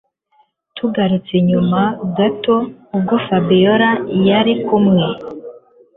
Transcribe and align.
Tugarutse 0.75 1.31
inyuma 1.41 1.81
gato 2.17 2.55
ubwo 2.95 3.15
Fabiora 3.25 3.89
yarari 4.27 4.53
kumwe 4.65 5.03